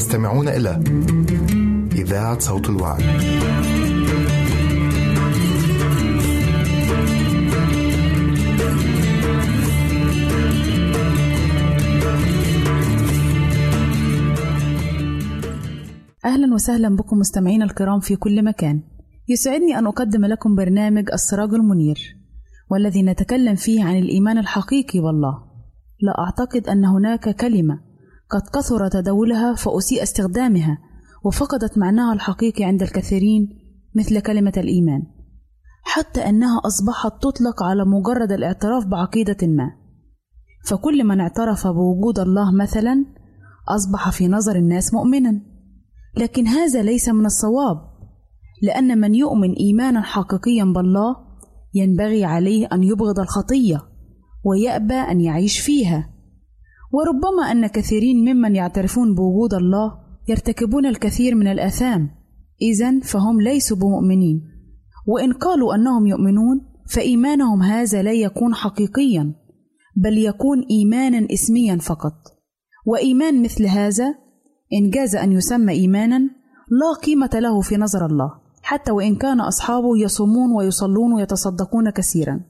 [0.00, 0.82] تستمعون إلى
[1.92, 3.04] إذاعة صوت الوعي.
[16.24, 18.82] أهلا وسهلا بكم مستمعين الكرام في كل مكان
[19.28, 22.16] يسعدني أن أقدم لكم برنامج السراج المنير
[22.70, 25.38] والذي نتكلم فيه عن الإيمان الحقيقي بالله
[26.00, 27.89] لا أعتقد أن هناك كلمة
[28.30, 30.78] قد كثر تداولها فأسيء استخدامها
[31.24, 33.48] وفقدت معناها الحقيقي عند الكثيرين
[33.94, 35.02] مثل كلمة الإيمان
[35.82, 39.70] حتى أنها أصبحت تطلق على مجرد الاعتراف بعقيدة ما.
[40.66, 43.04] فكل من اعترف بوجود الله مثلا
[43.68, 45.40] أصبح في نظر الناس مؤمنا.
[46.16, 47.76] لكن هذا ليس من الصواب
[48.62, 51.16] لأن من يؤمن إيمانا حقيقيا بالله
[51.74, 53.82] ينبغي عليه أن يبغض الخطية
[54.44, 56.19] ويأبى أن يعيش فيها.
[56.92, 62.10] وربما أن كثيرين ممن يعترفون بوجود الله يرتكبون الكثير من الآثام.
[62.62, 64.42] إذا فهم ليسوا بمؤمنين.
[65.06, 69.34] وإن قالوا أنهم يؤمنون فإيمانهم هذا لا يكون حقيقيا
[69.96, 72.14] بل يكون إيمانا اسميا فقط.
[72.86, 74.14] وإيمان مثل هذا
[74.72, 76.18] إن جاز أن يسمى إيمانا
[76.70, 78.30] لا قيمة له في نظر الله
[78.62, 82.40] حتى وإن كان أصحابه يصومون ويصلون ويتصدقون كثيرا.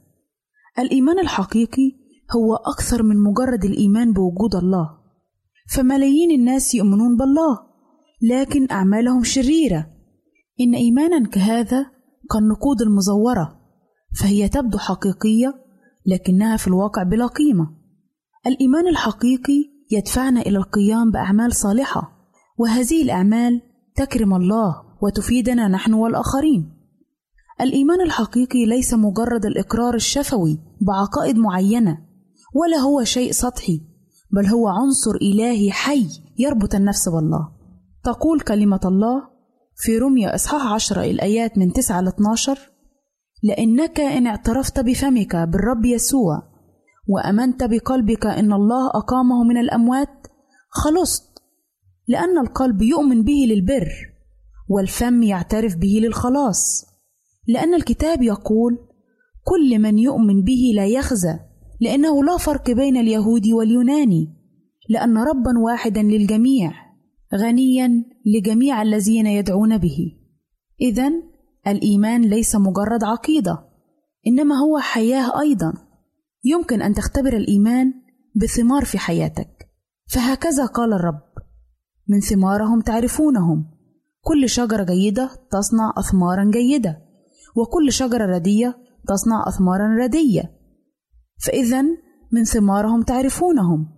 [0.78, 1.99] الإيمان الحقيقي
[2.36, 4.90] هو أكثر من مجرد الإيمان بوجود الله.
[5.68, 7.58] فملايين الناس يؤمنون بالله
[8.22, 9.86] لكن أعمالهم شريرة.
[10.60, 11.86] إن إيمانا كهذا
[12.30, 13.60] كالنقود المزورة
[14.20, 15.54] فهي تبدو حقيقية
[16.06, 17.70] لكنها في الواقع بلا قيمة.
[18.46, 22.12] الإيمان الحقيقي يدفعنا إلى القيام بأعمال صالحة
[22.58, 23.62] وهذه الأعمال
[23.96, 26.72] تكرم الله وتفيدنا نحن والآخرين.
[27.60, 32.09] الإيمان الحقيقي ليس مجرد الإقرار الشفوي بعقائد معينة
[32.54, 33.80] ولا هو شيء سطحي
[34.32, 36.06] بل هو عنصر إلهي حي
[36.38, 37.48] يربط النفس بالله.
[38.04, 39.22] تقول كلمة الله
[39.76, 42.58] في رمية إصحاح عشرة الآيات من تسعة ل 12
[43.42, 46.42] لأنك إن اعترفت بفمك بالرب يسوع
[47.08, 50.26] وأمنت بقلبك إن الله أقامه من الأموات
[50.68, 51.42] خلصت
[52.08, 53.88] لأن القلب يؤمن به للبر
[54.68, 56.84] والفم يعترف به للخلاص.
[57.48, 58.78] لأن الكتاب يقول
[59.44, 61.38] كل من يؤمن به لا يخزى
[61.80, 64.36] لأنه لا فرق بين اليهودي واليوناني
[64.88, 66.72] لأن ربا واحدا للجميع
[67.34, 70.12] غنيا لجميع الذين يدعون به.
[70.80, 71.12] إذا
[71.66, 73.58] الإيمان ليس مجرد عقيدة
[74.26, 75.72] إنما هو حياة أيضا.
[76.44, 77.94] يمكن أن تختبر الإيمان
[78.34, 79.68] بثمار في حياتك.
[80.08, 81.22] فهكذا قال الرب
[82.08, 83.70] من ثمارهم تعرفونهم.
[84.20, 86.98] كل شجرة جيدة تصنع أثمارا جيدة
[87.56, 88.78] وكل شجرة ردية
[89.08, 90.59] تصنع أثمارا ردية.
[91.46, 91.82] فإذا
[92.32, 93.88] من ثمارهم تعرفونهم.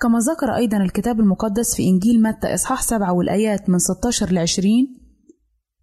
[0.00, 4.72] كما ذكر أيضا الكتاب المقدس في إنجيل متى إصحاح سبعة والآيات من 16 ل 20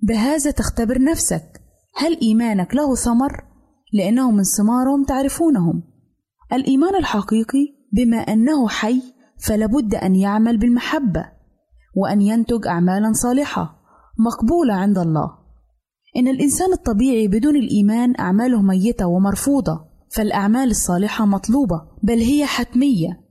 [0.01, 1.61] بهذا تختبر نفسك
[1.95, 3.43] هل إيمانك له ثمر؟
[3.93, 5.83] لأنه من ثمارهم تعرفونهم.
[6.53, 9.01] الإيمان الحقيقي بما أنه حي
[9.37, 11.25] فلابد أن يعمل بالمحبة
[11.95, 13.75] وأن ينتج أعمالا صالحة
[14.19, 15.31] مقبولة عند الله.
[16.17, 19.94] إن الإنسان الطبيعي بدون الإيمان أعماله ميتة ومرفوضة.
[20.11, 23.25] فالأعمال الصالحة مطلوبة بل هي حتمية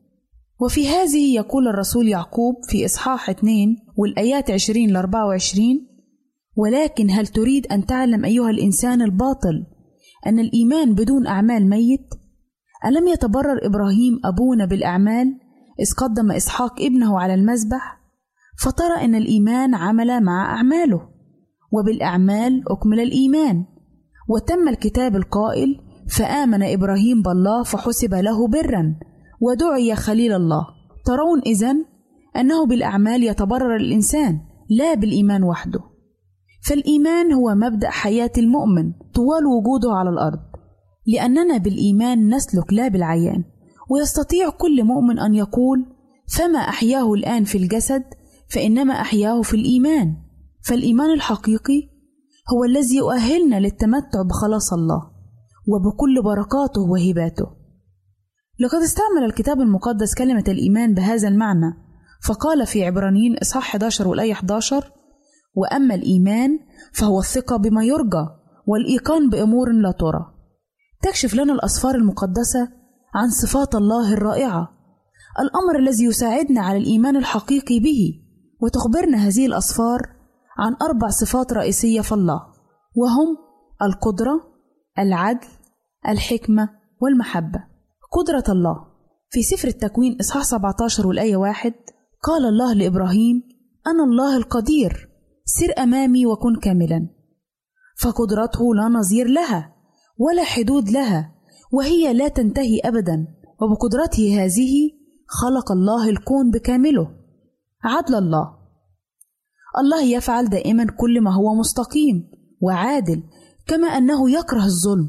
[0.61, 5.67] وفي هذه يقول الرسول يعقوب في إصحاح 2 والآيات 20 ل 24
[6.57, 9.67] ولكن هل تريد أن تعلم أيها الإنسان الباطل
[10.27, 12.09] أن الإيمان بدون أعمال ميت؟
[12.87, 15.27] ألم يتبرر إبراهيم أبونا بالأعمال
[15.81, 18.01] إذ قدم إسحاق ابنه على المذبح؟
[18.63, 21.09] فترى أن الإيمان عمل مع أعماله
[21.73, 23.65] وبالأعمال أكمل الإيمان
[24.29, 28.95] وتم الكتاب القائل فآمن إبراهيم بالله فحسب له برا
[29.41, 30.67] ودعي خليل الله.
[31.07, 31.85] ترون إذن
[32.37, 34.41] أنه بالأعمال يتبرر الإنسان
[34.71, 35.81] لا بالإيمان وحده.
[36.63, 40.39] فالإيمان هو مبدأ حياة المؤمن طوال وجوده على الأرض.
[41.07, 43.45] لأننا بالإيمان نسلك لا بالعيان
[43.91, 45.87] ويستطيع كل مؤمن أن يقول
[46.37, 48.03] فما أحياه الآن في الجسد
[48.49, 50.17] فإنما أحياه في الإيمان.
[50.63, 51.89] فالإيمان الحقيقي
[52.55, 55.14] هو الذي يؤهلنا للتمتع بخلاص الله.
[55.69, 57.47] وبكل بركاته وهباته.
[58.61, 61.75] لقد استعمل الكتاب المقدس كلمة الإيمان بهذا المعنى
[62.23, 64.93] فقال في عبرانيين إصحاح 11 والآية 11
[65.55, 66.59] وأما الإيمان
[66.93, 68.27] فهو الثقة بما يرجى
[68.67, 70.35] والإيقان بأمور لا ترى.
[71.03, 72.69] تكشف لنا الأسفار المقدسة
[73.15, 74.69] عن صفات الله الرائعة
[75.41, 78.23] الأمر الذي يساعدنا على الإيمان الحقيقي به
[78.61, 80.01] وتخبرنا هذه الأسفار
[80.59, 82.41] عن أربع صفات رئيسية في الله
[82.97, 83.37] وهم
[83.83, 84.41] القدرة،
[84.99, 85.49] العدل،
[86.09, 86.69] الحكمة،
[87.01, 87.65] والمحبة.
[88.13, 88.87] قدرة الله.
[89.31, 91.75] في سفر التكوين إصحاح 17 والآية واحد
[92.23, 93.43] قال الله لإبراهيم:
[93.87, 95.09] أنا الله القدير،
[95.45, 97.09] سر أمامي وكن كاملا.
[98.01, 99.75] فقدرته لا نظير لها
[100.19, 101.35] ولا حدود لها
[101.73, 103.27] وهي لا تنتهي أبدا.
[103.63, 104.91] وبقدرته هذه
[105.29, 107.11] خلق الله الكون بكامله.
[107.85, 108.57] عدل الله.
[109.79, 112.31] الله يفعل دائما كل ما هو مستقيم
[112.61, 113.23] وعادل.
[113.67, 115.09] كما أنه يكره الظلم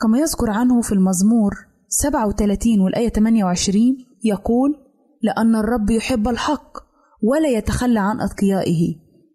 [0.00, 1.54] كما يذكر عنه في المزمور
[1.88, 3.82] 37 والآية 28
[4.24, 4.76] يقول
[5.22, 6.78] لأن الرب يحب الحق
[7.22, 8.94] ولا يتخلى عن أتقيائه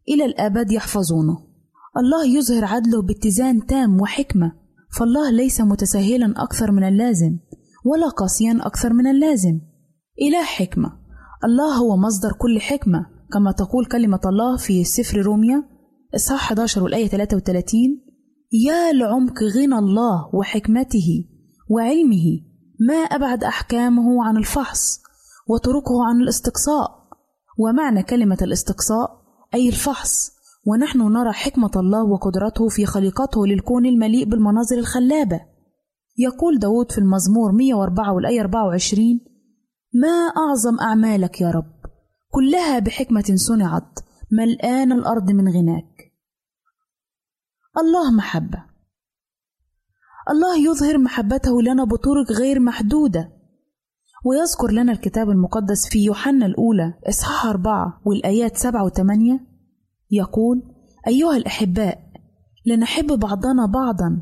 [0.09, 1.37] إلى الأبد يحفظونه.
[1.97, 4.51] الله يظهر عدله باتزان تام وحكمة
[4.97, 7.37] فالله ليس متساهلا أكثر من اللازم
[7.85, 9.61] ولا قاسيا أكثر من اللازم.
[10.21, 10.89] إله حكمة
[11.43, 15.63] الله هو مصدر كل حكمة كما تقول كلمة الله في سفر روميا
[16.15, 18.08] إصحاح 11 والآية 33
[18.51, 21.25] يا لعمق غنى الله وحكمته
[21.69, 22.41] وعلمه
[22.79, 24.99] ما أبعد أحكامه عن الفحص
[25.47, 26.99] وطرقه عن الاستقصاء.
[27.57, 29.21] ومعنى كلمة الاستقصاء
[29.53, 30.31] أي الفحص
[30.65, 35.41] ونحن نرى حكمة الله وقدرته في خليقته للكون المليء بالمناظر الخلابة.
[36.17, 39.19] يقول داود في المزمور 104 والآية 24
[39.93, 41.73] ما أعظم أعمالك يا رب؟
[42.31, 43.99] كلها بحكمة صنعت
[44.31, 46.08] ملآن الأرض من غناك؟
[47.77, 48.65] الله محبة.
[50.29, 53.31] الله يظهر محبته لنا بطرق غير محدودة.
[54.25, 59.39] ويذكر لنا الكتاب المقدس في يوحنا الأولى إصحاح أربعة والآيات سبعة وثمانية.
[60.11, 60.63] يقول
[61.07, 61.99] أيها الأحباء
[62.65, 64.21] لنحب بعضنا بعضا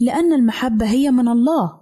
[0.00, 1.80] لأن المحبة هي من الله.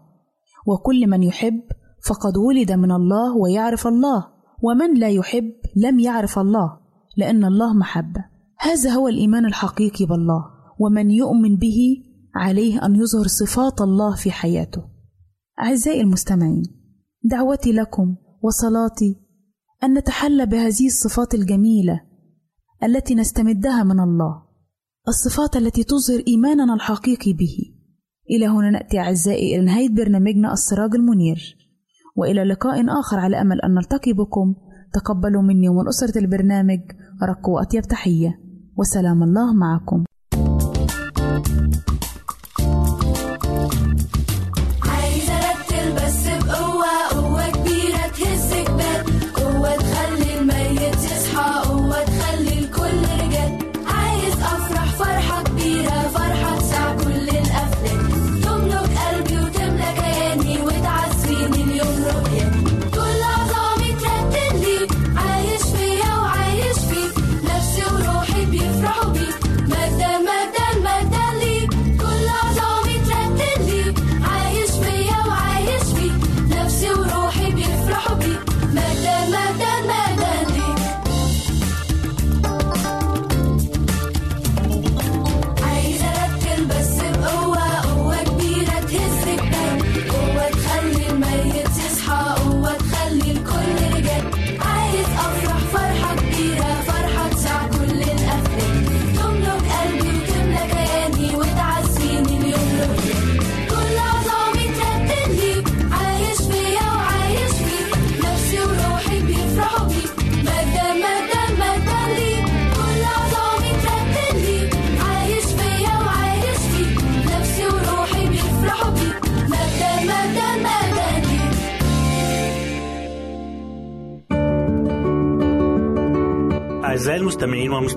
[0.66, 1.62] وكل من يحب
[2.08, 4.26] فقد ولد من الله ويعرف الله
[4.62, 6.80] ومن لا يحب لم يعرف الله
[7.16, 8.24] لأن الله محبة.
[8.58, 10.57] هذا هو الإيمان الحقيقي بالله.
[10.78, 11.78] ومن يؤمن به
[12.34, 14.84] عليه أن يظهر صفات الله في حياته.
[15.60, 16.62] أعزائي المستمعين
[17.22, 19.16] دعوتي لكم وصلاتي
[19.84, 22.00] أن نتحلى بهذه الصفات الجميلة
[22.82, 24.42] التي نستمدها من الله
[25.08, 27.56] الصفات التي تظهر إيماننا الحقيقي به.
[28.30, 31.56] إلى هنا نأتي أعزائي إلى نهاية برنامجنا السراج المنير
[32.16, 34.54] وإلى لقاء آخر على أمل أن نلتقي بكم.
[34.92, 36.80] تقبلوا مني ومن أسرة البرنامج
[37.22, 38.40] أرق وأطيب تحية
[38.76, 40.04] وسلام الله معكم.
[41.38, 41.97] Thank you.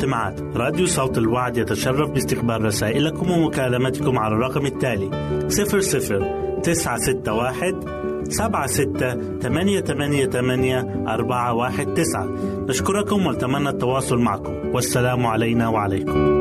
[0.01, 5.10] والمستمعات راديو صوت الوعد يتشرف باستقبال رسائلكم ومكالمتكم على الرقم التالي
[5.50, 14.53] 00 961 76 888 419 نشكركم ونتمنى التواصل معكم.
[14.74, 16.40] والسلام علينا وعليكم.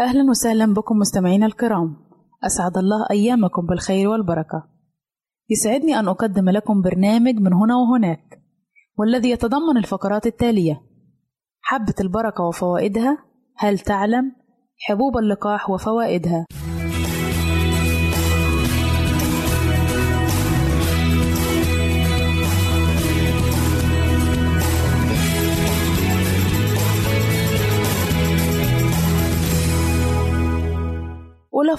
[0.00, 1.96] أهلا وسهلا بكم مستمعينا الكرام.
[2.46, 4.64] أسعد الله أيامكم بالخير والبركة.
[5.50, 8.42] يسعدني أن أقدم لكم برنامج من هنا وهناك
[8.98, 10.82] والذي يتضمن الفقرات التالية.
[11.60, 13.18] حبة البركة وفوائدها
[13.56, 14.32] هل تعلم؟
[14.88, 16.46] حبوب اللقاح وفوائدها.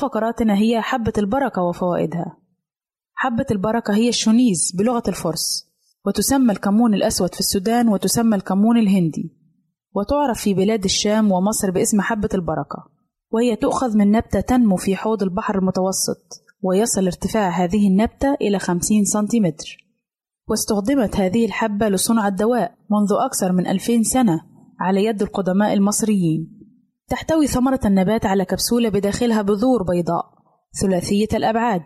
[0.01, 2.37] فقراتنا هي حبة البركة وفوائدها.
[3.13, 5.67] حبة البركة هي الشونيز بلغة الفرس
[6.05, 9.37] وتسمى الكمون الأسود في السودان وتسمى الكمون الهندي.
[9.95, 12.85] وتعرف في بلاد الشام ومصر باسم حبة البركة
[13.31, 19.05] وهي تؤخذ من نبتة تنمو في حوض البحر المتوسط ويصل ارتفاع هذه النبتة إلى 50
[19.05, 19.77] سنتيمتر.
[20.47, 24.41] واستخدمت هذه الحبة لصنع الدواء منذ أكثر من 2000 سنة
[24.79, 26.60] على يد القدماء المصريين.
[27.11, 30.25] تحتوي ثمرة النبات على كبسولة بداخلها بذور بيضاء
[30.81, 31.81] ثلاثية الأبعاد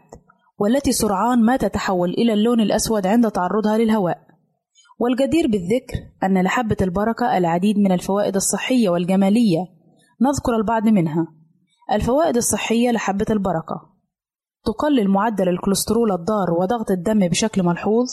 [0.59, 4.17] والتي سرعان ما تتحول إلى اللون الأسود عند تعرضها للهواء.
[4.99, 9.59] والجدير بالذكر أن لحبة البركة العديد من الفوائد الصحية والجمالية
[10.21, 11.27] نذكر البعض منها.
[11.91, 13.95] الفوائد الصحية لحبة البركة
[14.65, 18.07] تقلل معدل الكوليسترول الضار وضغط الدم بشكل ملحوظ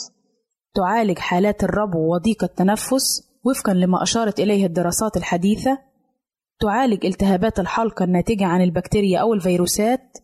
[0.75, 5.92] تعالج حالات الربو وضيق التنفس وفقا لما أشارت إليه الدراسات الحديثة
[6.63, 10.19] تعالج التهابات الحلق الناتجة عن البكتيريا أو الفيروسات؟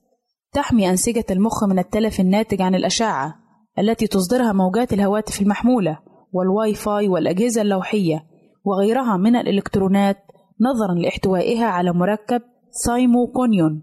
[0.53, 3.35] تحمي أنسجة المخ من التلف الناتج عن الأشعة
[3.79, 5.99] التي تصدرها موجات الهواتف المحمولة
[6.33, 8.25] والواي فاي والأجهزة اللوحية
[8.65, 10.17] وغيرها من الإلكترونات
[10.61, 13.83] نظرا لاحتوائها على مركب ثايموكينون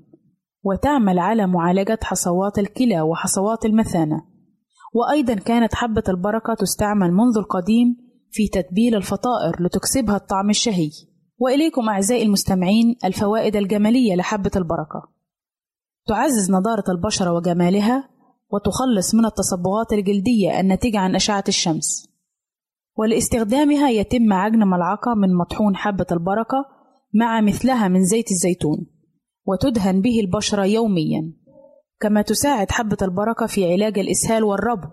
[0.64, 4.22] وتعمل على معالجة حصوات الكلى وحصوات المثانة.
[4.94, 7.96] وأيضا كانت حبة البركة تستعمل منذ القديم
[8.32, 10.90] في تتبيل الفطائر لتكسبها الطعم الشهي.
[11.38, 15.10] وإليكم أعزائي المستمعين الفوائد الجمالية لحبة البركة.
[16.08, 18.10] تعزز نضارة البشرة وجمالها
[18.50, 22.10] وتخلص من التصبغات الجلدية الناتجة عن أشعة الشمس.
[22.98, 26.66] ولاستخدامها يتم عجن ملعقة من مطحون حبة البركة
[27.14, 28.86] مع مثلها من زيت الزيتون
[29.46, 31.34] وتدهن به البشرة يوميا
[32.00, 34.88] كما تساعد حبة البركة في علاج الإسهال والربو.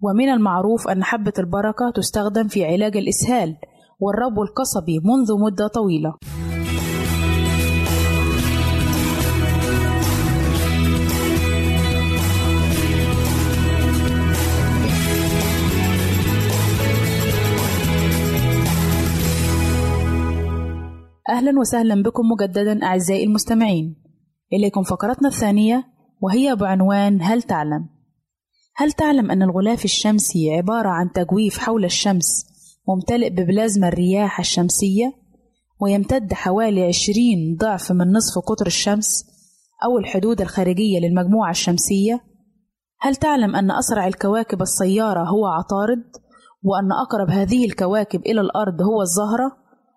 [0.00, 3.56] ومن المعروف أن حبة البركة تستخدم في علاج الإسهال
[4.00, 6.14] والربو القصبي منذ مدة طويلة
[21.28, 23.96] أهلا وسهلا بكم مجددا أعزائي المستمعين
[24.52, 25.84] إليكم فقرتنا الثانية
[26.20, 27.88] وهي بعنوان هل تعلم؟
[28.76, 32.57] هل تعلم أن الغلاف الشمسي عبارة عن تجويف حول الشمس
[32.88, 35.12] ممتلئ ببلازما الرياح الشمسية
[35.80, 39.24] ويمتد حوالي عشرين ضعف من نصف قطر الشمس
[39.84, 42.20] أو الحدود الخارجية للمجموعة الشمسية؟
[43.00, 46.04] هل تعلم أن أسرع الكواكب السيارة هو عطارد؟
[46.62, 49.52] وأن أقرب هذه الكواكب إلى الأرض هو الزهرة؟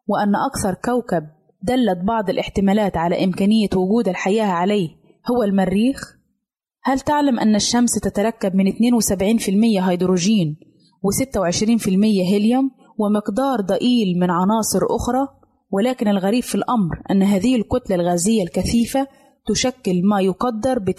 [0.08, 1.24] وأن أكثر كوكب
[1.64, 4.90] دلت بعض الاحتمالات على إمكانية وجود الحياة عليه
[5.32, 6.18] هو المريخ؟
[6.84, 10.58] هل تعلم أن الشمس تتركب من 72% هيدروجين
[11.06, 15.28] و26% هيليوم ومقدار ضئيل من عناصر أخرى؟
[15.72, 19.08] ولكن الغريب في الأمر أن هذه الكتلة الغازية الكثيفة
[19.48, 20.96] تشكل ما يقدر ب 99%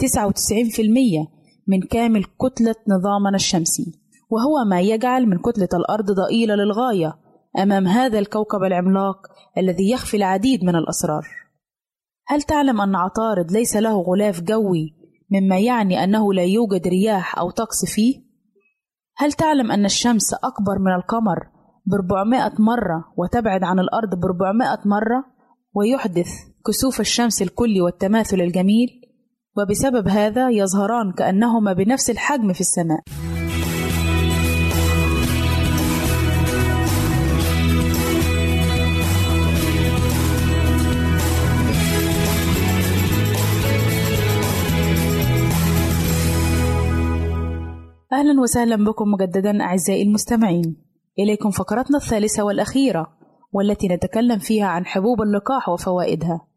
[1.67, 7.15] من كامل كتلة نظامنا الشمسي وهو ما يجعل من كتلة الأرض ضئيلة للغاية
[7.57, 9.17] أمام هذا الكوكب العملاق
[9.57, 11.27] الذي يخفي العديد من الأسرار
[12.27, 14.95] هل تعلم أن عطارد ليس له غلاف جوي
[15.31, 18.23] مما يعني أنه لا يوجد رياح أو طقس فيه
[19.17, 21.52] هل تعلم أن الشمس أكبر من القمر
[21.85, 25.25] ب 400 مرة وتبعد عن الأرض ب 400 مرة
[25.73, 26.27] ويحدث
[26.67, 28.89] كسوف الشمس الكلي والتماثل الجميل
[29.57, 32.99] وبسبب هذا يظهران كأنهما بنفس الحجم في السماء.
[48.13, 50.82] أهلا وسهلا بكم مجددا أعزائي المستمعين.
[51.19, 53.07] إليكم فقرتنا الثالثة والأخيرة
[53.53, 56.47] والتي نتكلم فيها عن حبوب اللقاح وفوائدها.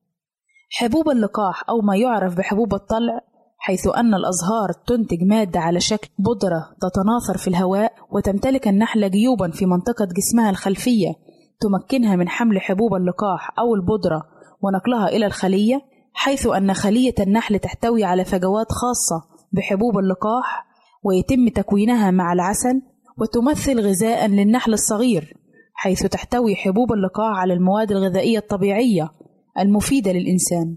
[0.70, 3.20] حبوب اللقاح أو ما يعرف بحبوب الطلع
[3.58, 9.66] حيث أن الأزهار تنتج مادة على شكل بودرة تتناثر في الهواء وتمتلك النحلة جيوبا في
[9.66, 11.14] منطقة جسمها الخلفية
[11.60, 14.22] تمكنها من حمل حبوب اللقاح أو البودرة
[14.62, 15.80] ونقلها إلى الخلية
[16.12, 20.66] حيث أن خلية النحل تحتوي على فجوات خاصة بحبوب اللقاح
[21.04, 22.82] ويتم تكوينها مع العسل
[23.20, 25.35] وتمثل غذاء للنحل الصغير
[25.74, 29.11] حيث تحتوي حبوب اللقاح على المواد الغذائية الطبيعية
[29.59, 30.76] المفيدة للإنسان.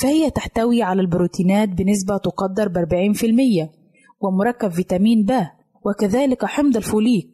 [0.00, 3.70] فهي تحتوي على البروتينات بنسبة تقدر ب 40%
[4.20, 5.32] ومركب فيتامين ب
[5.86, 7.30] وكذلك حمض الفوليك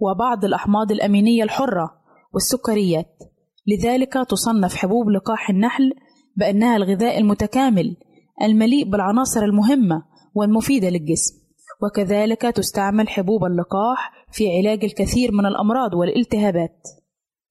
[0.00, 1.90] وبعض الأحماض الأمينية الحرة
[2.34, 3.18] والسكريات.
[3.66, 5.92] لذلك تصنف حبوب لقاح النحل
[6.36, 7.96] بأنها الغذاء المتكامل
[8.42, 10.02] المليء بالعناصر المهمة
[10.34, 11.39] والمفيدة للجسم.
[11.82, 16.82] وكذلك تستعمل حبوب اللقاح في علاج الكثير من الأمراض والالتهابات.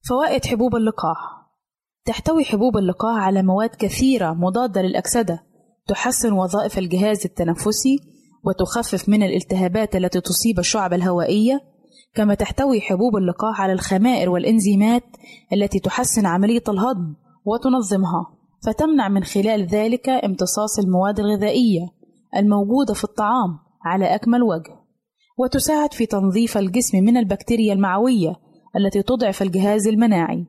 [0.09, 1.17] فوائد حبوب اللقاح
[2.05, 5.39] تحتوي حبوب اللقاح على مواد كثيرة مضادة للأكسدة
[5.87, 7.99] تحسن وظائف الجهاز التنفسي
[8.43, 11.61] وتخفف من الالتهابات التي تصيب الشعب الهوائية
[12.15, 15.03] كما تحتوي حبوب اللقاح على الخمائر والإنزيمات
[15.53, 17.15] التي تحسن عملية الهضم
[17.45, 18.25] وتنظمها
[18.65, 21.87] فتمنع من خلال ذلك امتصاص المواد الغذائية
[22.37, 23.59] الموجودة في الطعام
[23.89, 24.75] على أكمل وجه
[25.37, 28.35] وتساعد في تنظيف الجسم من البكتيريا المعوية
[28.75, 30.45] التي تضعف الجهاز المناعي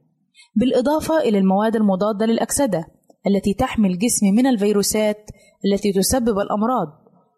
[0.56, 2.84] بالإضافة إلى المواد المضادة للأكسدة
[3.26, 5.30] التي تحمي الجسم من الفيروسات
[5.64, 6.88] التي تسبب الأمراض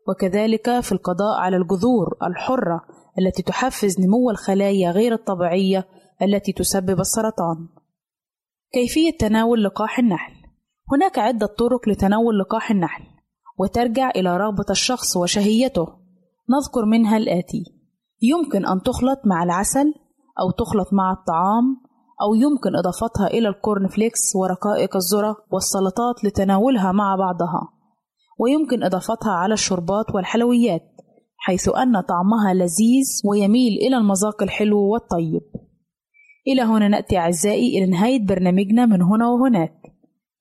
[0.09, 2.81] وكذلك في القضاء على الجذور الحرة
[3.19, 5.89] التي تحفز نمو الخلايا غير الطبيعية
[6.23, 7.69] التي تسبب السرطان.
[8.73, 10.33] كيفية تناول لقاح النحل
[10.93, 13.05] هناك عدة طرق لتناول لقاح النحل
[13.59, 15.87] وترجع إلى رغبة الشخص وشهيته.
[16.51, 17.65] نذكر منها الآتي.
[18.23, 19.95] يمكن أن تخلط مع العسل
[20.41, 21.77] أو تخلط مع الطعام
[22.23, 27.69] أو يمكن إضافتها إلى ال corn flakes ورقائق الذرة والسلطات لتناولها مع بعضها.
[28.39, 30.83] ويمكن إضافتها على الشربات والحلويات
[31.37, 35.43] حيث أن طعمها لذيذ ويميل إلى المذاق الحلو والطيب.
[36.47, 39.82] إلى هنا نأتي أعزائي إلى نهاية برنامجنا من هنا وهناك.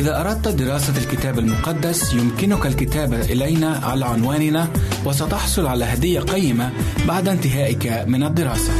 [0.00, 4.68] إذا أردت دراسة الكتاب المقدس يمكنك الكتابة إلينا على عنواننا
[5.06, 6.72] وستحصل على هدية قيمة
[7.08, 8.72] بعد انتهائك من الدراسة.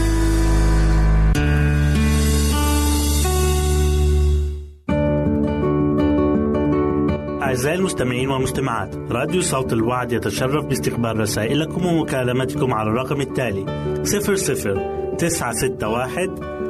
[7.42, 13.64] أعزائي المستمعين والمستمعات راديو صوت الوعد يتشرف باستقبال رسائلكم ومكالمتكم على الرقم التالي
[14.04, 16.69] 00 961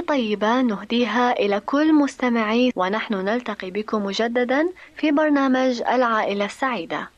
[0.00, 7.08] طيبة نهديها إلى كل مستمعي ونحن نلتقي بكم مجددا في برنامج العائلة السعيدة.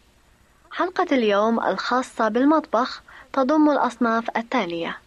[0.72, 4.98] حلقة اليوم الخاصة بالمطبخ تضم الأصناف التالية: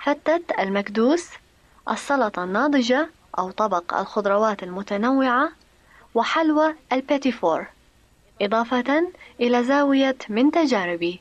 [0.00, 1.28] فتة المكدوس،
[1.90, 5.52] السلطة الناضجة أو طبق الخضروات المتنوعة،
[6.14, 7.66] وحلوى البيتيفور،
[8.42, 9.08] إضافة
[9.40, 11.20] إلى زاوية من تجاربي.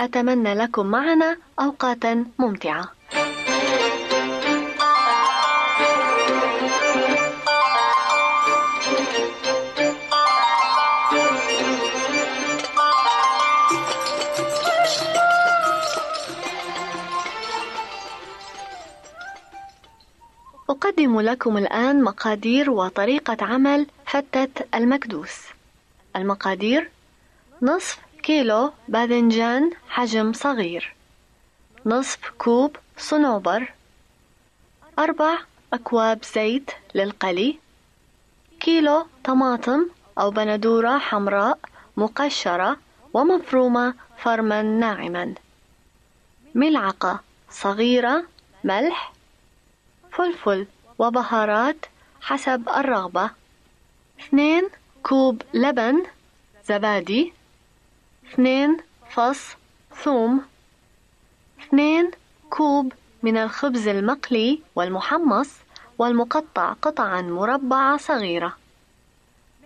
[0.00, 2.92] أتمنى لكم معنا أوقاتا ممتعة.
[20.70, 25.40] أقدم لكم الآن مقادير وطريقة عمل فتة المكدوس.
[26.16, 26.90] المقادير:
[27.62, 30.94] نصف كيلو باذنجان حجم صغير،
[31.86, 33.72] نصف كوب صنوبر،
[34.98, 35.38] أربع
[35.72, 37.58] أكواب زيت للقلي،
[38.60, 39.86] كيلو طماطم
[40.18, 41.58] أو بندورة حمراء
[41.96, 42.76] مقشرة
[43.14, 45.34] ومفرومة فرما ناعما،
[46.54, 48.24] ملعقة صغيرة
[48.64, 49.13] ملح
[50.14, 50.66] فلفل
[50.98, 51.86] وبهارات
[52.20, 53.30] حسب الرغبة.
[54.20, 54.68] اثنين
[55.02, 56.02] كوب لبن
[56.64, 57.32] زبادي.
[58.26, 58.76] اثنين
[59.10, 59.56] فص
[60.02, 60.44] ثوم.
[61.60, 62.10] اثنين
[62.50, 65.50] كوب من الخبز المقلي والمحمص
[65.98, 68.56] والمقطع قطعا مربعة صغيرة.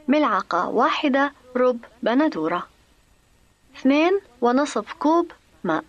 [0.08, 2.68] ملعقة واحدة رب بندورة.
[3.76, 5.32] اثنين ونصف كوب
[5.64, 5.84] ماء.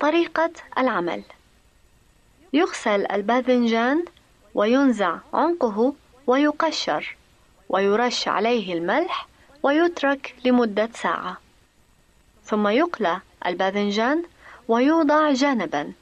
[0.00, 1.22] طريقة العمل.
[2.52, 4.04] يغسل الباذنجان
[4.54, 5.94] وينزع عنقه
[6.26, 7.16] ويقشر
[7.68, 9.28] ويرش عليه الملح
[9.62, 11.36] ويترك لمدة ساعة.
[12.44, 14.22] ثم يقلى الباذنجان
[14.68, 15.92] ويوضع جانبا.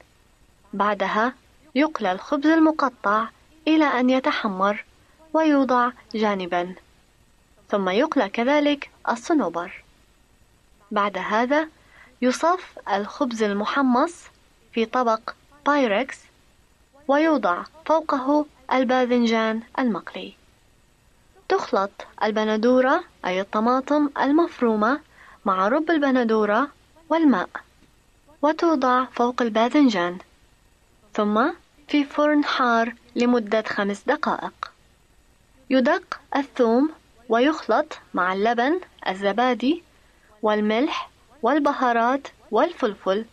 [0.73, 1.33] بعدها
[1.75, 3.27] يقلى الخبز المقطع
[3.67, 4.85] إلى أن يتحمر
[5.33, 6.75] ويوضع جانبا.
[7.69, 9.83] ثم يقلى كذلك الصنوبر.
[10.91, 11.67] بعد هذا
[12.21, 14.23] يصف الخبز المحمص
[14.73, 15.33] في طبق
[15.65, 16.28] بايركس
[17.09, 20.33] ويوضع فوقه الباذنجان المقلي
[21.49, 21.91] تخلط
[22.23, 24.99] البندورة أي الطماطم المفرومة
[25.45, 26.67] مع رب البندورة
[27.09, 27.49] والماء
[28.41, 30.17] وتوضع فوق الباذنجان.
[31.13, 31.49] ثم
[31.87, 34.71] في فرن حار لمدة خمس دقائق.
[35.69, 36.89] يدق الثوم
[37.29, 39.83] ويخلط مع اللبن الزبادي
[40.41, 41.09] والملح
[41.41, 43.25] والبهارات والفلفل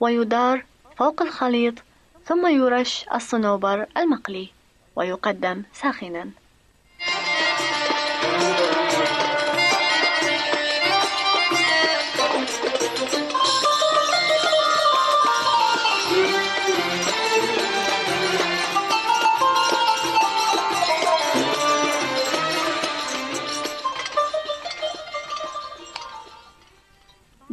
[0.00, 0.64] ويدار
[0.96, 1.74] فوق الخليط
[2.26, 4.48] ثم يرش الصنوبر المقلي
[4.96, 6.30] ويقدم ساخنا.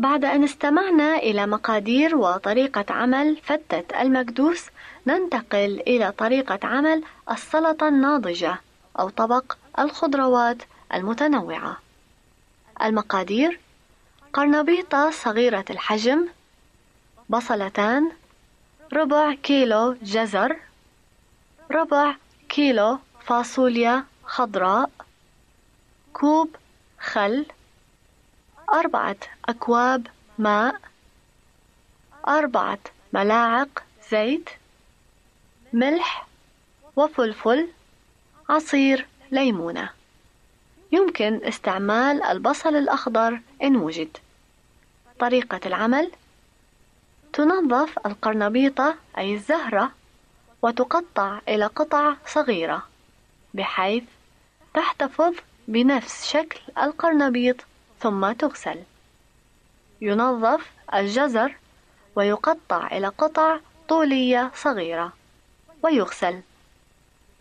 [0.04, 4.66] بعد أن استمعنا إلى مقادير وطريقة عمل فتة المكدوس
[5.08, 8.62] ننتقل إلى طريقة عمل السلطة الناضجة
[9.00, 10.58] أو طبق الخضروات
[10.94, 11.78] المتنوعة.
[12.82, 13.60] المقادير
[14.34, 16.28] قرنبيطة صغيرة الحجم
[17.30, 18.12] بصلتان
[18.94, 20.58] ربع كيلو جزر
[21.72, 22.16] ربع
[22.50, 24.90] كيلو فاصوليا خضراء
[26.14, 26.56] كوب
[27.00, 27.46] خل
[28.74, 29.16] أربعة
[29.50, 30.08] أكواب
[30.38, 30.76] ماء.
[32.28, 32.80] أربعة
[33.14, 34.50] ملاعق زيت.
[35.74, 36.28] ملح
[36.96, 37.68] وفلفل.
[38.50, 39.90] عصير ليمونة.
[40.92, 44.18] يمكن استعمال البصل الأخضر إن وجد.
[45.20, 46.12] طريقة العمل
[47.34, 49.92] تنظف القرنبيطة أي الزهرة
[50.62, 52.88] وتقطع إلى قطع صغيرة
[53.54, 54.04] بحيث
[54.74, 55.34] تحتفظ
[55.68, 57.56] بنفس شكل القرنبيط.
[58.04, 58.84] ثم تغسل.
[60.02, 61.56] ينظف الجزر
[62.16, 65.14] ويقطع إلى قطع طولية صغيرة
[65.84, 66.42] ويغسل.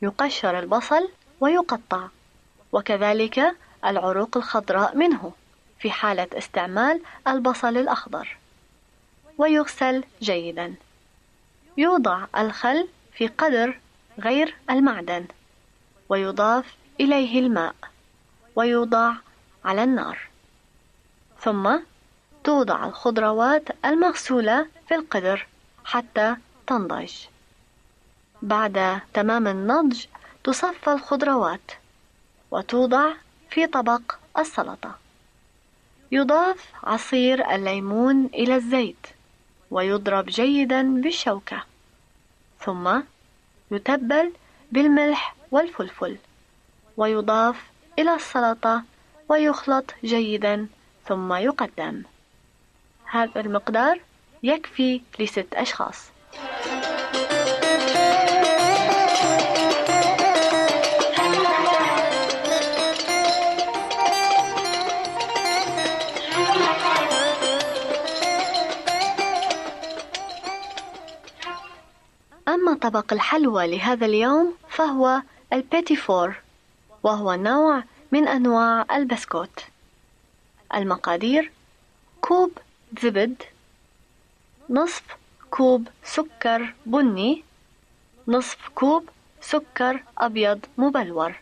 [0.02, 1.08] يقشر البصل
[1.40, 2.08] ويقطع.
[2.72, 5.32] وكذلك العروق الخضراء منه
[5.78, 8.36] في حالة استعمال البصل الأخضر.
[9.38, 10.74] ويغسل جيدا.
[11.76, 13.80] يوضع الخل في قدر
[14.20, 15.26] غير المعدن.
[16.08, 17.74] ويضاف إليه الماء.
[18.56, 19.12] ويوضع
[19.64, 20.31] على النار.
[21.42, 21.78] ثم
[22.44, 25.46] توضع الخضروات المغسولة في القدر
[25.84, 27.12] حتى تنضج.
[28.42, 30.04] بعد تمام النضج
[30.44, 31.70] تصفى الخضروات
[32.50, 33.12] وتوضع
[33.50, 34.02] في طبق
[34.38, 34.98] السلطة.
[36.12, 39.06] يضاف عصير الليمون إلى الزيت
[39.70, 41.64] ويضرب جيدا بالشوكة.
[42.60, 43.00] ثم
[43.70, 44.32] يتبل
[44.72, 46.16] بالملح والفلفل
[46.96, 48.82] ويضاف إلى السلطة
[49.28, 50.68] ويخلط جيدا
[51.06, 52.02] ثم يقدم.
[53.04, 54.00] هذا المقدار
[54.42, 56.12] يكفي لست أشخاص.
[72.48, 76.34] أما طبق الحلوى لهذا اليوم فهو ال petit four
[77.02, 79.71] وهو نوع من أنواع البسكوت.
[80.74, 81.50] المقادير
[82.20, 82.58] كوب
[83.02, 83.42] زبد
[84.70, 85.02] نصف
[85.50, 87.44] كوب سكر بني
[88.28, 89.08] نصف كوب
[89.40, 91.34] سكر أبيض مبلور.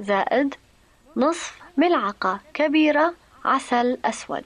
[0.00, 0.54] زائد
[1.16, 3.14] نصف ملعقة كبيرة
[3.44, 4.44] عسل أسود.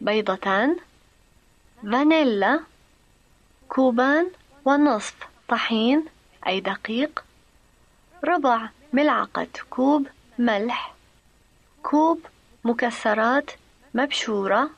[0.00, 0.76] بيضتان
[1.82, 2.60] فانيلا
[3.68, 4.30] كوبان
[4.64, 5.14] ونصف
[5.48, 6.04] طحين
[6.46, 7.24] أي دقيق.
[8.24, 10.06] ربع ملعقة كوب
[10.38, 10.94] ملح
[11.82, 12.26] كوب
[12.64, 13.50] مكسرات
[13.94, 14.70] مبشورة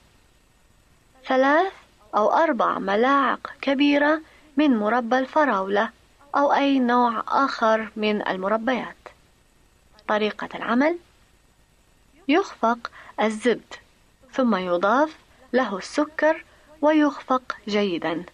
[1.26, 1.72] ثلاث
[2.16, 4.20] أو أربع ملاعق كبيرة
[4.56, 5.90] من مربى الفراولة
[6.36, 8.96] أو أي نوع آخر من المربيات.
[10.08, 10.98] طريقة العمل
[12.28, 13.74] يخفق الزبد
[14.32, 15.16] ثم يضاف
[15.52, 16.44] له السكر
[16.82, 18.24] ويخفق جيدا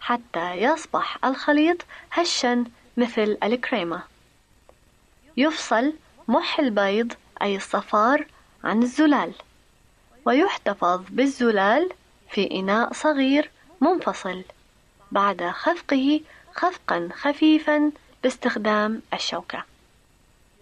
[0.00, 2.64] حتى يصبح الخليط هشا
[2.96, 4.02] مثل الكريمة.
[5.36, 5.92] يفصل
[6.28, 8.26] مح البيض أي الصفار
[8.64, 9.32] عن الزلال.
[10.24, 11.90] ويحتفظ بالزلال
[12.30, 14.42] في إناء صغير منفصل
[15.12, 16.20] بعد خفقه
[16.54, 19.64] خفقا خفيفا باستخدام الشوكة.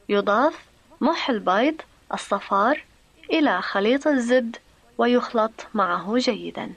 [0.09, 0.65] يضاف
[1.01, 1.81] مح البيض
[2.15, 2.85] الصفار
[3.31, 4.57] إلى خليط الزبد
[4.99, 6.73] ويخلط معه جيدا.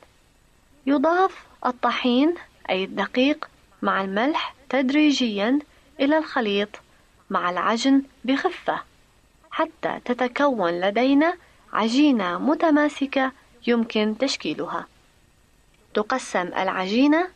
[0.85, 2.35] يضاف الطحين
[2.69, 3.49] أي الدقيق
[3.81, 5.59] مع الملح تدريجيا
[5.99, 6.69] إلى الخليط
[7.29, 8.81] مع العجن بخفة.
[9.53, 11.37] حتى تتكون لدينا
[11.73, 13.31] عجينة متماسكة
[13.67, 14.87] يمكن تشكيلها.
[15.93, 17.27] تقسم العجينة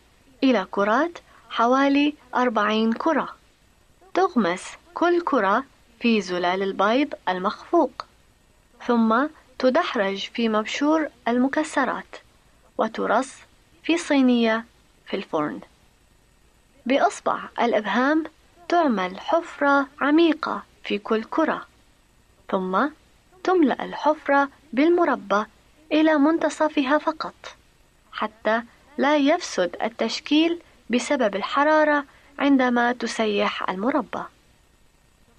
[0.43, 1.17] إلى كرات
[1.49, 3.35] حوالي أربعين كرة.
[4.13, 5.63] تغمس كل كرة
[5.99, 8.05] في زلال البيض المخفوق.
[8.87, 9.27] ثم
[9.59, 12.15] تدحرج في مبشور المكسرات
[12.77, 13.33] وترص
[13.83, 14.65] في صينية
[15.05, 15.59] في الفرن.
[16.85, 18.23] بإصبع الإبهام
[18.69, 21.65] تعمل حفرة عميقة في كل كرة.
[22.51, 22.87] ثم
[23.43, 25.45] تملأ الحفرة بالمربى
[25.91, 27.55] إلى منتصفها فقط
[28.11, 28.61] حتى
[28.97, 32.05] لا يفسد التشكيل بسبب الحرارة
[32.39, 34.23] عندما تسيح المربى.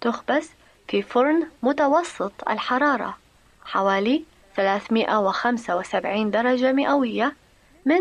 [0.01, 0.51] تخبز
[0.89, 3.19] في فرن متوسط الحرارة
[3.65, 4.25] حوالي
[4.57, 7.35] 375 درجة مئوية
[7.85, 8.01] من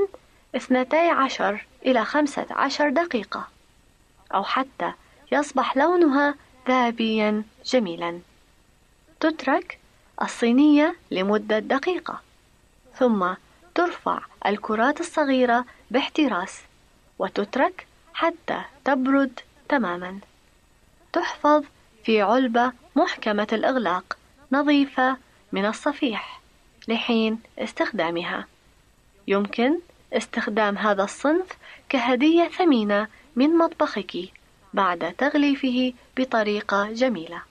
[0.55, 3.47] 12 إلى 15 دقيقة
[4.33, 4.91] أو حتى
[5.31, 6.35] يصبح لونها
[6.67, 8.19] ذهبيا جميلا.
[9.19, 9.79] تترك
[10.21, 12.21] الصينية لمدة دقيقة
[12.95, 13.33] ثم
[13.75, 16.61] ترفع الكرات الصغيرة باحتراس
[17.19, 19.39] وتترك حتى تبرد
[19.69, 20.19] تماما.
[21.13, 21.63] تحفظ
[22.03, 24.17] في علبة محكمة الإغلاق
[24.51, 25.17] نظيفة
[25.51, 26.41] من الصفيح
[26.87, 28.45] لحين استخدامها.
[29.27, 29.79] يمكن
[30.13, 31.47] استخدام هذا الصنف
[31.89, 34.17] كهدية ثمينة من مطبخك
[34.73, 37.41] بعد تغليفه بطريقة جميلة.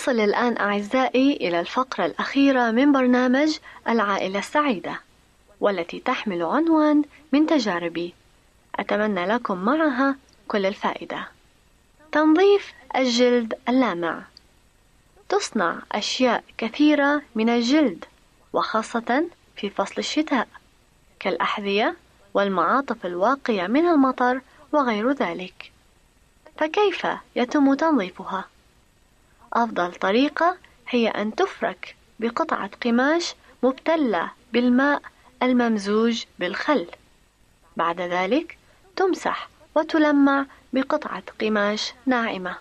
[0.00, 5.00] نصل الآن أعزائي إلى الفقرة الأخيرة من برنامج العائلة السعيدة
[5.60, 8.14] والتي تحمل عنوان من تجاربي.
[8.76, 10.16] أتمنى لكم معها
[10.48, 11.28] كل الفائدة.
[12.12, 14.22] تنظيف الجلد اللامع.
[15.28, 18.04] تصنع أشياء كثيرة من الجلد
[18.52, 19.24] وخاصة
[19.56, 20.48] في فصل الشتاء
[21.18, 21.96] كالأحذية
[22.34, 24.40] والمعاطف الواقية من المطر
[24.72, 25.72] وغير ذلك.
[26.58, 28.44] فكيف يتم تنظيفها؟
[29.52, 30.56] أفضل طريقة
[30.88, 35.02] هي أن تفرك بقطعة قماش مبتلة بالماء
[35.42, 36.86] الممزوج بالخل.
[37.76, 38.58] بعد ذلك
[38.96, 42.56] تمسح وتلمع بقطعة قماش ناعمة.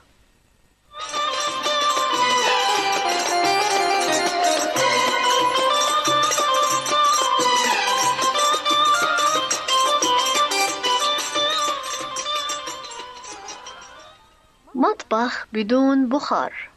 [14.76, 16.69] مطبخ بدون بخار.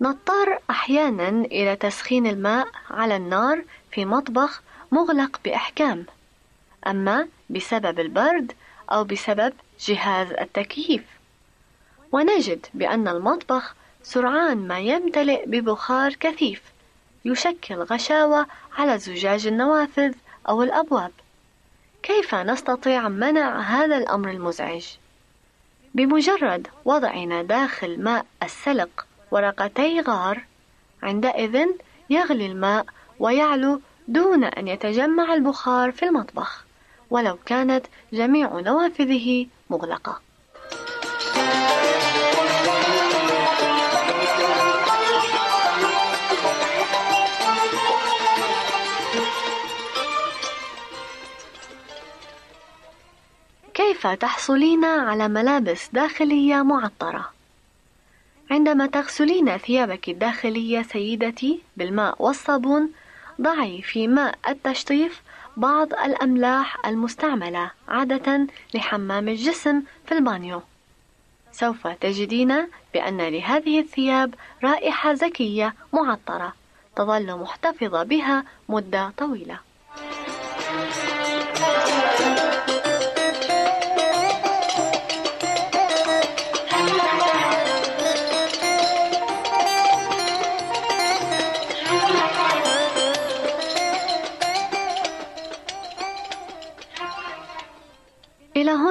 [0.00, 6.06] نضطر أحيانا إلى تسخين الماء على النار في مطبخ مغلق بإحكام.
[6.86, 8.52] أما بسبب البرد
[8.92, 11.02] أو بسبب جهاز التكييف.
[12.12, 16.62] ونجد بأن المطبخ سرعان ما يمتلئ ببخار كثيف
[17.24, 18.46] يشكل غشاوة
[18.78, 20.14] على زجاج النوافذ
[20.48, 21.12] أو الأبواب.
[22.02, 24.86] كيف نستطيع منع هذا الأمر المزعج؟
[25.94, 30.44] بمجرد وضعنا داخل ماء السلق ورقتي غار
[31.02, 31.66] عندئذ
[32.10, 32.86] يغلي الماء
[33.18, 36.64] ويعلو دون أن يتجمع البخار في المطبخ
[37.10, 40.20] ولو كانت جميع نوافذه مغلقة
[53.74, 57.35] كيف تحصلين على ملابس داخلية معطرة؟
[58.50, 62.90] عندما تغسلين ثيابك الداخلية سيدتي بالماء والصابون
[63.40, 65.22] ضعي في ماء التشطيف
[65.56, 70.62] بعض الأملاح المستعملة عادة لحمام الجسم في البانيو.
[71.52, 74.34] سوف تجدين بأن لهذه الثياب
[74.64, 76.52] رائحة زكية معطرة
[76.96, 79.58] تظل محتفظة بها مدة طويلة.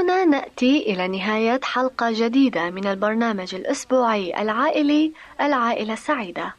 [0.05, 6.53] هنا نأتي إلى نهاية حلقة جديدة من البرنامج الأسبوعي العائلي العائلة السعيدة.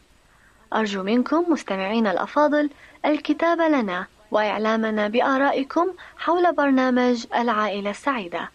[0.73, 2.71] أرجو منكم مستمعين الأفاضل
[3.05, 5.87] الكتابة لنا وإعلامنا بآرائكم
[6.19, 8.49] حول برنامج العائلة السعيدة.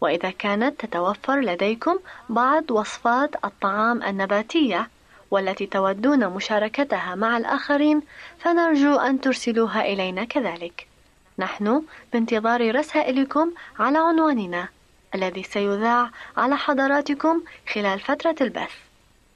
[0.00, 1.98] وإذا كانت تتوفر لديكم
[2.28, 4.88] بعض وصفات الطعام النباتية
[5.30, 8.02] والتي تودون مشاركتها مع الآخرين
[8.38, 10.91] فنرجو أن ترسلوها إلينا كذلك.
[11.38, 14.68] نحن بانتظار رسائلكم على عنواننا
[15.14, 17.42] الذي سيذاع على حضراتكم
[17.74, 18.72] خلال فترة البث.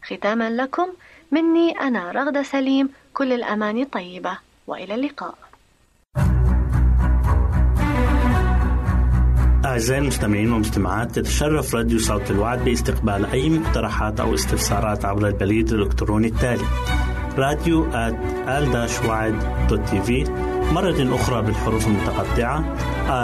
[0.05, 0.87] ختاما لكم
[1.33, 5.35] مني أنا رغدة سليم كل الأماني طيبة وإلى اللقاء.
[9.65, 16.27] أعزائي المستمعين والمستمعات تتشرف راديو صوت الوعد باستقبال أي مقترحات أو استفسارات عبر البريد الإلكتروني
[16.27, 16.65] التالي
[17.39, 17.91] راديو
[20.03, 20.25] في
[20.73, 22.65] مرة أخرى بالحروف المتقطعة.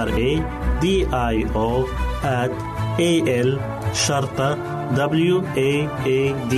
[0.07, 0.43] R A
[0.83, 1.87] D I O
[2.99, 3.13] A
[3.45, 3.59] L
[3.95, 4.59] شرطة
[4.95, 6.55] W A A D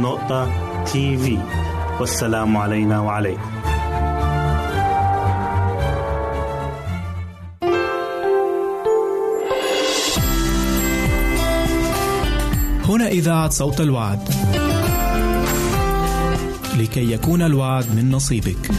[0.00, 0.48] نقطة
[0.84, 1.38] تي في
[2.00, 3.50] والسلام علينا وعليكم.
[12.88, 14.28] هنا إذاعة صوت الوعد.
[16.78, 18.70] لكي يكون الوعد من نصيبك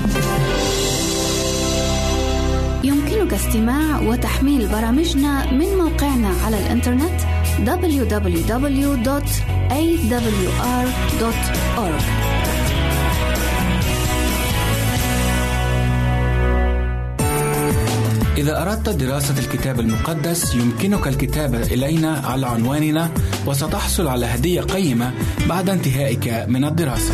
[2.83, 7.19] يمكنك استماع وتحميل برامجنا من موقعنا على الإنترنت
[7.65, 8.29] www.awr.org
[18.37, 23.09] إذا أردت دراسة الكتاب المقدس يمكنك الكتابة إلينا على عنواننا
[23.47, 25.13] وستحصل على هدية قيمة
[25.49, 27.13] بعد انتهائك من الدراسة.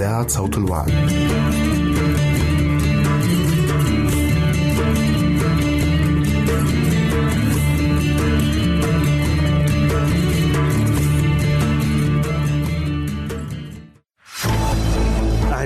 [0.00, 0.58] إذاعة صوت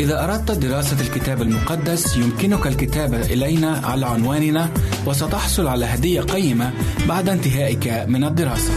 [0.00, 4.70] إذا أردت دراسة الكتاب المقدس يمكنك الكتابة إلينا على عنواننا
[5.06, 6.72] وستحصل على هدية قيمة
[7.08, 8.72] بعد انتهائك من الدراسة.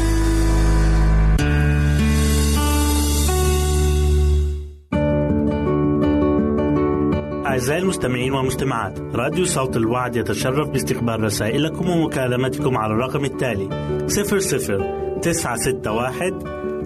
[7.45, 13.69] أعزائي المستمعين والمستمعات راديو صوت الوعد يتشرف باستقبال رسائلكم ومكالمتكم على الرقم التالي
[14.07, 16.72] 00 961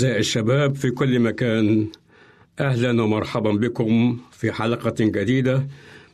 [0.00, 1.86] أعزائي الشباب في كل مكان
[2.60, 5.68] أهلا ومرحبا بكم في حلقة جديدة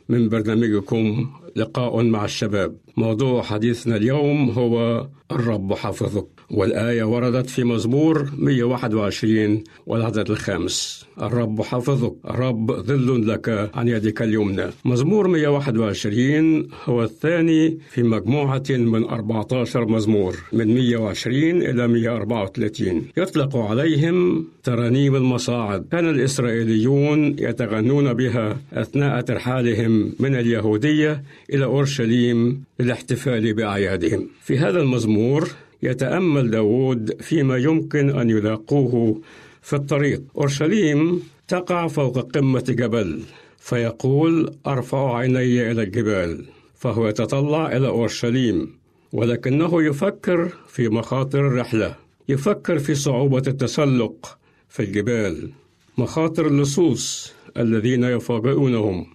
[0.09, 2.77] من برنامجكم لقاء مع الشباب.
[2.97, 6.27] موضوع حديثنا اليوم هو الرب حافظك.
[6.51, 11.05] والآية وردت في مزمور 121 والعدد الخامس.
[11.21, 14.65] الرب حافظك الرب ظل لك عن يدك اليمنى.
[14.85, 24.47] مزمور 121 هو الثاني في مجموعة من 14 مزمور من 120 إلى 134 يطلق عليهم
[24.63, 25.85] ترانيم المصاعد.
[25.91, 31.23] كان الإسرائيليون يتغنون بها أثناء ترحالهم من اليهودية
[31.53, 34.27] إلى أورشليم للاحتفال بأعيادهم.
[34.41, 35.49] في هذا المزمور
[35.83, 39.21] يتأمل داود فيما يمكن أن يلاقوه
[39.61, 40.21] في الطريق.
[40.37, 43.21] أورشليم تقع فوق قمة جبل
[43.57, 46.45] فيقول أرفع عيني إلى الجبال.
[46.75, 48.77] فهو يتطلع إلى أورشليم
[49.13, 51.95] ولكنه يفكر في مخاطر الرحلة
[52.29, 54.37] يفكر في صعوبة التسلق
[54.69, 55.51] في الجبال.
[55.97, 59.05] مخاطر اللصوص الذين يفاجئونهم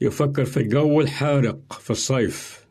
[0.00, 2.66] يفكر في الجو الحارق في الصيف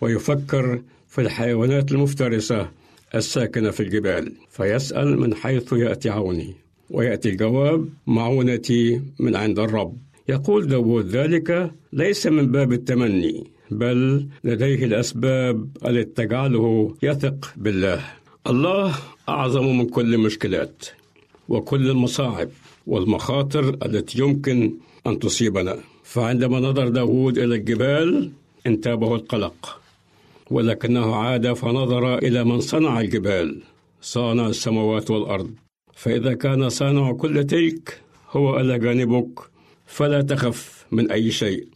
[0.00, 2.70] ويفكر في الحيوانات المفترسة
[3.14, 6.54] الساكنة في الجبال فيسأل من حيث يأتي عوني
[6.90, 9.96] ويأتي الجواب معونتي من عند الرب.
[10.28, 18.04] يقول داود ذلك ليس من باب التمني بل لديه الأسباب التي تجعله يثق بالله.
[18.46, 18.94] الله
[19.28, 20.84] أعظم من كل المشكلات
[21.48, 22.48] وكل المصاعب
[22.86, 24.74] والمخاطر التي يمكن
[25.06, 25.76] أن تصيبنا.
[26.04, 28.30] فعندما نظر داود إلى الجبال
[28.66, 29.81] انتابه القلق.
[30.50, 33.62] ولكنه عاد فنظر إلى من صنع الجبال
[34.00, 35.50] صانع السماوات والأرض.
[35.94, 39.38] فإذا كان صانع كل تلك هو إلى جانبك
[39.86, 41.66] فلا تخف من أي شيء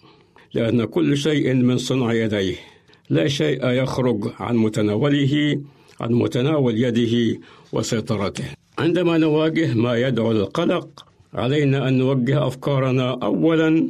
[0.55, 2.57] لأن كل شيء من صنع يديه.
[3.11, 5.61] لا شيء يخرج عن متناوله
[6.01, 7.41] عن متناول يده
[7.73, 8.45] وسيطرته.
[8.79, 13.89] عندما نواجه ما يدعو للقلق علينا أن نوجه أفكارنا أولا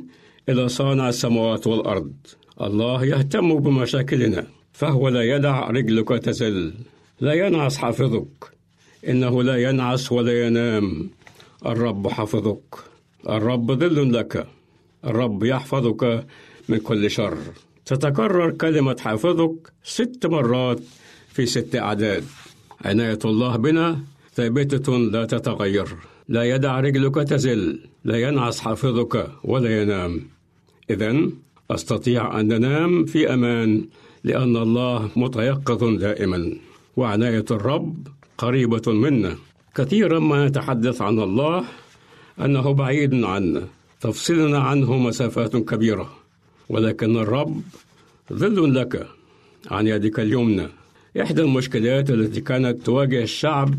[0.48, 2.12] إلى صانع السماوات والأرض.
[2.60, 4.46] الله يهتم بمشاكلنا.
[4.76, 6.74] فهو لا يدع رجلك تزل
[7.20, 8.52] لا ينعس حافظك.
[9.08, 11.10] إنه لا ينعس ولا ينام.
[11.66, 12.74] الرب حافظك.
[13.28, 14.46] الرب ظل لك.
[15.04, 16.26] الرب يحفظك
[16.68, 17.38] من كل شر.
[17.86, 20.80] تتكرر كلمة حافظك ست مرات
[21.28, 22.24] في ست أعداد.
[22.84, 24.00] عناية الله بنا
[24.34, 25.88] ثابتة لا تتغير.
[26.28, 27.80] لا يدع رجلك تزل.
[28.04, 30.20] لا ينعس حافظك ولا ينام.
[30.90, 31.30] إذا
[31.70, 33.84] أستطيع أن أنام في أمان
[34.26, 36.52] لأن الله متيقظ دائما
[36.96, 38.08] وعناية الرب
[38.38, 39.36] قريبة منا.
[39.74, 41.64] كثيرا ما نتحدث عن الله
[42.40, 43.62] أنه بعيد عنا.
[44.00, 46.08] تفصلنا عنه مسافات كبيرة.
[46.68, 47.62] ولكن الرب
[48.32, 49.06] ظل لك
[49.70, 50.68] عن يدك اليمنى.
[51.22, 53.74] إحدى المشكلات التي كانت تواجه الشعب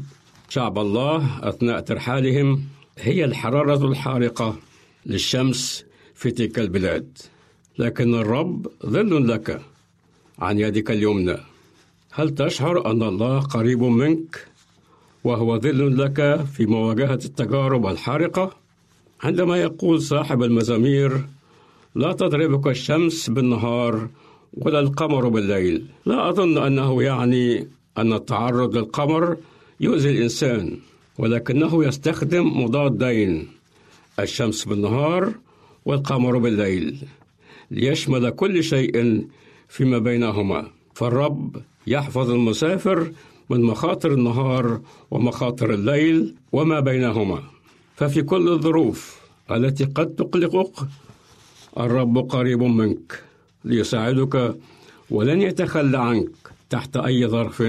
[0.50, 2.62] شعب الله أثناء ترحالهم
[2.98, 4.56] هي الحرارة الحارقة
[5.06, 5.86] للشمس
[6.16, 7.18] في تلك البلاد.
[7.80, 9.62] لكن الرب ظل لك
[10.40, 11.38] عن يدك اليمنى.
[12.12, 14.48] هل تشعر أن الله قريب منك
[15.24, 18.56] وهو ظل لك في مواجهة التجارب الحارقة؟
[19.24, 21.26] عندما يقول صاحب المزامير
[21.96, 24.08] لا تضربك الشمس بالنهار
[24.54, 25.86] ولا القمر بالليل.
[26.06, 27.68] لا أظن أنه يعني
[27.98, 29.38] أن التعرض للقمر
[29.80, 30.78] يؤذي الإنسان
[31.18, 33.48] ولكنه يستخدم مضادين
[34.20, 35.34] الشمس بالنهار
[35.86, 36.98] والقمر بالليل
[37.72, 39.26] ليشمل كل شيء
[39.68, 40.68] فيما بينهما.
[40.94, 41.58] فالرب
[41.88, 43.12] يحفظ المسافر
[43.50, 47.44] من مخاطر النهار ومخاطر الليل وما بينهما.
[47.96, 49.18] ففي كل الظروف
[49.52, 50.72] التي قد تقلقك
[51.80, 53.24] الرب قريب منك
[53.66, 54.56] ليساعدك
[55.10, 56.30] ولن يتخلى عنك
[56.70, 57.62] تحت أي ظرف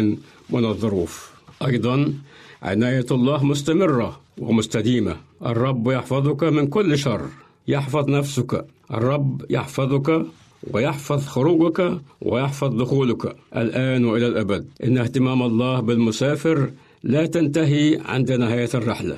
[0.51, 1.31] من الظروف.
[1.67, 2.15] أيضا
[2.63, 5.17] عناية الله مستمرة ومستديمة.
[5.47, 7.29] الرب يحفظك من كل شر.
[7.69, 8.67] يحفظ نفسك.
[8.91, 10.27] الرب يحفظك
[10.71, 14.67] ويحفظ خروجك ويحفظ دخولك الآن وإلى الأبد.
[14.85, 16.71] إن اهتمام الله بالمسافر
[17.03, 19.17] لا تنتهي عند نهاية الرحلة.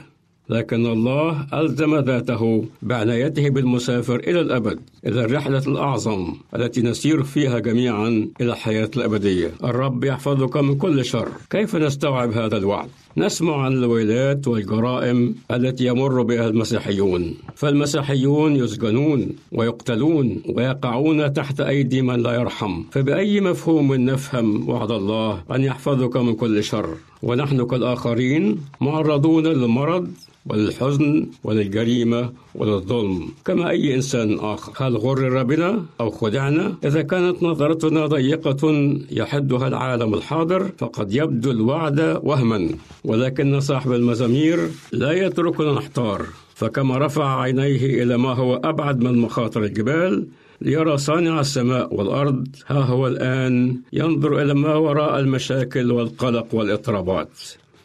[0.49, 8.29] لكن الله ألزم ذاته بعنايته بالمسافر إلى الأبد إلى الرحلة الأعظم التي نسير فيها جميعا
[8.41, 9.51] إلى الحياة الأبدية.
[9.65, 11.29] الرب يحفظك من كل شر.
[11.51, 17.35] كيف نستوعب هذا الوعد؟ نسمع عن الويلات والجرائم التي يمر بها المسيحيون.
[17.55, 22.83] فالمسيحيون يسجنون ويقتلون ويقعون تحت أيدي من لا يرحم.
[22.91, 30.09] فبأي مفهوم نفهم وعد الله أن يحفظك من كل شر؟ ونحن كالآخرين معرضون للمرض
[30.51, 34.73] وللحزن وللجريمة وللظلم كما أي إنسان آخر.
[34.87, 38.63] هل غرر بنا أو خدعنا؟ إذا كانت نظرتنا ضيقة
[39.11, 42.69] يحدها العالم الحاضر فقد يبدو الوعد وهما.
[43.05, 44.59] ولكن صاحب المزامير
[44.93, 46.27] لا يتركنا نحتار.
[46.55, 50.27] فكما رفع عينيه إلى ما هو أبعد من مخاطر الجبال
[50.61, 52.49] ليرى صانع السماء والأرض.
[52.67, 57.31] ها هو الآن ينظر إلى ما وراء المشاكل والقلق والإضطرابات.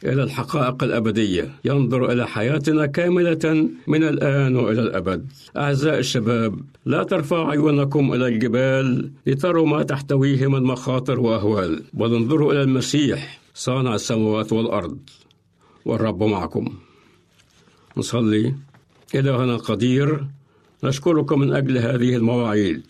[0.04, 1.52] إلى الحقائق الأبدية.
[1.66, 5.26] ينظر إلى حياتنا كاملة من الآن وإلى الأبد.
[5.58, 12.54] أعزائي الشباب لا ترفعوا عيونكم إلى الجبال لتروا ما تحتويه من مخاطر وأهوال بل انظروا
[12.54, 14.98] إلى المسيح صانع السماوات والأرض
[15.86, 16.74] والرب معكم.
[17.98, 18.56] نصلي.
[19.16, 20.26] إلهنا القدير
[20.84, 22.84] نشكرك من أجل هذه المواعيد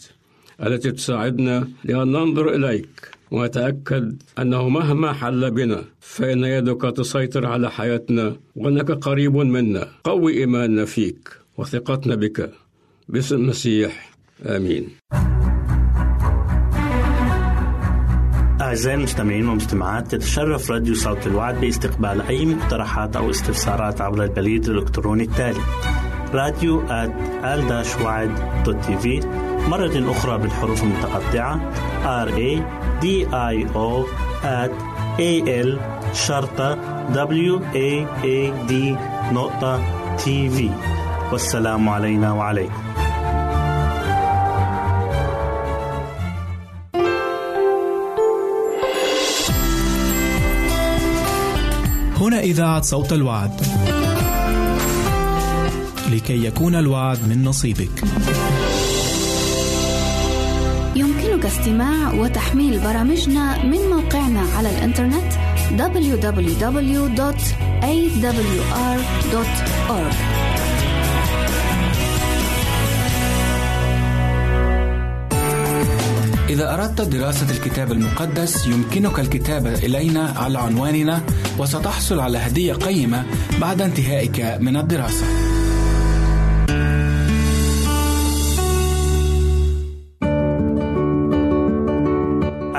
[0.63, 3.14] التي تساعدنا لأن ننظر إليك.
[3.35, 9.87] ونتأكد أنه مهما حل بنا فإن يدك تسيطر على حياتنا وأنك قريب منا.
[10.03, 12.51] قوي إيماننا فيك وثقتنا بك.
[13.09, 14.11] باسم المسيح
[14.45, 14.87] آمين.
[18.61, 25.23] أعزائي المستمعين والمستمعات تتشرف راديو صوت الوعد باستقبال أي مقترحات أو استفسارات عبر البريد الإلكتروني
[25.23, 25.59] التالي
[26.33, 26.81] راديو
[28.99, 29.19] في
[29.69, 31.59] مرة أخرى بالحروف المتقطعة.
[32.25, 32.61] R A
[33.01, 34.05] D I O
[34.43, 34.71] at
[35.19, 35.31] A
[35.65, 35.79] L
[36.13, 36.75] شرطة
[37.13, 38.73] W A A D
[39.33, 39.81] نقطة
[40.17, 40.69] تي في
[41.31, 42.73] والسلام علينا وعليكم.
[52.21, 53.61] هنا إذاعة صوت الوعد.
[56.11, 58.03] لكي يكون الوعد من نصيبك.
[61.45, 65.33] يمكنك استماع وتحميل برامجنا من موقعنا على الإنترنت
[65.77, 66.55] www.awr.org
[76.49, 81.21] إذا أردت دراسة الكتاب المقدس يمكنك الكتابة إلينا على عنواننا
[81.59, 83.25] وستحصل على هدية قيمة
[83.61, 85.54] بعد انتهائك من الدراسة.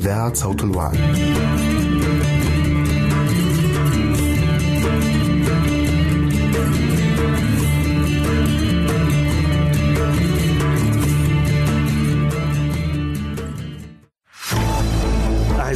[0.00, 1.79] إذاعة صوت الوعد.